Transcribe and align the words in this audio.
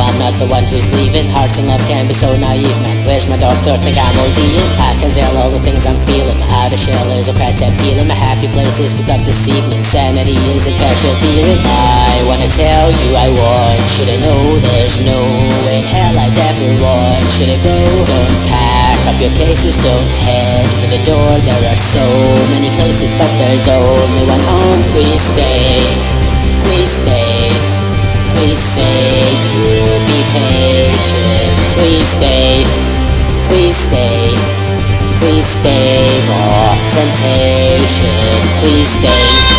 I'm 0.00 0.16
not 0.16 0.34
the 0.40 0.48
one 0.48 0.64
who's 0.64 0.88
leaving. 0.96 1.28
Heart 1.28 1.60
and 1.60 1.68
love 1.68 1.84
can 1.84 2.08
be 2.08 2.16
so 2.16 2.32
naive, 2.40 2.72
man. 2.80 3.04
Where's 3.04 3.28
my 3.28 3.36
doctor? 3.36 3.76
Think 3.76 4.00
I'm 4.00 4.16
ODing. 4.16 4.68
I 4.80 4.96
can 4.96 5.12
tell 5.12 5.32
all 5.36 5.52
the 5.52 5.60
things 5.60 5.84
I'm 5.84 6.00
feeling. 6.08 6.40
My 6.40 6.48
outer 6.64 6.80
shell 6.80 7.04
is 7.12 7.28
a 7.28 7.34
cracked 7.36 7.60
and 7.60 7.76
peeling. 7.84 8.08
My 8.08 8.16
happy 8.16 8.48
place 8.48 8.80
is 8.80 8.96
cooked 8.96 9.12
up 9.12 9.20
this 9.28 9.44
evening. 9.44 9.84
Sanity 9.84 10.36
isn't 10.56 10.76
persevering. 10.80 11.60
I 11.60 12.24
wanna 12.24 12.48
tell 12.48 12.88
you 12.88 13.08
I 13.12 13.28
want 13.28 13.88
you 14.00 14.04
to 14.08 14.16
know 14.24 14.40
there's 14.72 15.04
no 15.04 15.20
way 15.68 15.84
in 15.84 15.86
hell 15.86 16.16
I'd 16.16 16.36
ever 16.48 16.68
want 16.80 17.28
you 17.36 17.46
to 17.52 17.58
go. 17.60 17.78
Don't 18.08 18.36
pack 18.48 18.96
up 19.12 19.16
your 19.20 19.32
cases, 19.36 19.76
don't 19.76 20.10
head 20.24 20.64
for 20.80 20.88
the 20.88 21.00
door. 21.04 21.32
There 21.44 21.64
are 21.68 21.76
so 21.76 22.04
many 22.56 22.72
places, 22.72 23.12
but 23.12 23.28
there's 23.36 23.68
only 23.68 24.24
one 24.28 24.44
home. 24.48 24.80
Please 24.96 25.28
stay, 25.28 25.84
please 26.64 27.04
stay. 27.04 27.80
Please 28.30 28.62
say 28.62 29.59
Please 31.74 32.06
stay, 32.06 32.62
please 33.50 33.76
stay, 33.76 34.30
please 35.18 35.46
stave 35.46 36.30
off 36.30 36.80
temptation. 36.88 38.08
Please 38.58 38.88
stay. 38.88 39.50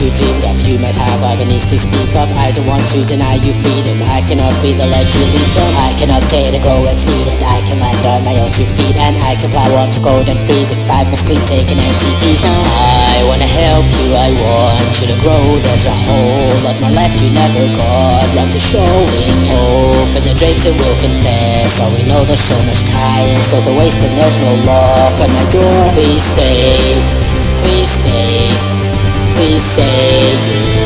You 0.00 0.08
dreamed 0.16 0.44
of. 0.48 0.56
You 0.64 0.80
might 0.80 0.96
have 0.96 1.20
needs 1.44 1.68
to 1.68 1.76
speak 1.76 2.16
of. 2.16 2.32
I 2.32 2.48
don't 2.56 2.64
want 2.64 2.88
to 2.88 3.04
deny 3.04 3.36
you 3.44 3.52
freedom. 3.52 4.00
I 4.08 4.24
cannot 4.24 4.56
be 4.64 4.72
the 4.72 4.88
ledge 4.88 5.12
you 5.12 5.24
leap 5.28 5.48
from. 5.52 5.68
I 5.76 5.92
cannot 6.00 6.24
update 6.24 6.56
and 6.56 6.62
grow 6.64 6.88
if 6.88 7.04
needed. 7.04 7.42
Can 7.70 7.78
land 7.78 8.02
on 8.02 8.26
my 8.26 8.34
own 8.42 8.50
two 8.50 8.66
feet 8.66 8.98
and 8.98 9.14
I 9.22 9.38
can 9.38 9.46
plow 9.54 9.62
on 9.78 9.94
to 9.94 10.02
golden 10.02 10.34
freeze. 10.42 10.74
If 10.74 10.82
I 10.90 11.06
must 11.06 11.22
clean, 11.22 11.38
taking 11.46 11.78
MTVs 11.78 12.42
now. 12.42 12.66
I 13.14 13.22
wanna 13.30 13.46
help 13.46 13.86
you. 13.94 14.10
I 14.10 14.26
want 14.42 14.90
you 14.98 15.06
to 15.06 15.14
grow. 15.22 15.38
There's 15.62 15.86
a 15.86 15.94
whole 15.94 16.66
lot 16.66 16.74
more 16.82 16.90
left 16.90 17.22
you 17.22 17.30
never 17.30 17.70
got. 17.78 18.26
Round 18.34 18.50
to 18.50 18.58
showing. 18.58 19.38
Open 19.54 20.22
the 20.26 20.34
drapes 20.34 20.66
and 20.66 20.74
we'll 20.82 20.98
confess. 20.98 21.78
All 21.78 21.94
we 21.94 22.02
know 22.10 22.26
there's 22.26 22.42
so 22.42 22.58
much 22.66 22.90
time 22.90 23.38
still 23.38 23.62
to 23.62 23.72
waste 23.78 24.02
and 24.02 24.18
there's 24.18 24.38
no 24.42 24.50
lock 24.66 25.14
on 25.22 25.30
my 25.30 25.46
door. 25.54 25.78
Please 25.94 26.26
stay. 26.26 26.74
Please 27.62 28.02
stay. 28.02 28.50
Please 29.38 29.62
say 29.62 30.34
you'll 30.42 30.79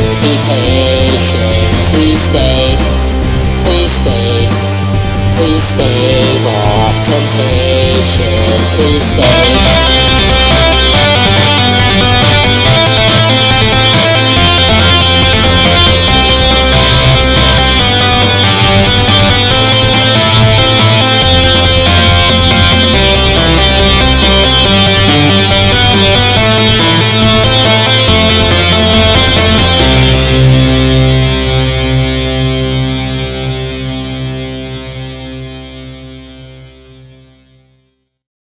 Please 5.35 5.63
stave 5.63 6.45
off 6.47 6.95
temptation. 7.03 8.61
Please 8.71 9.03
stay. 9.03 9.54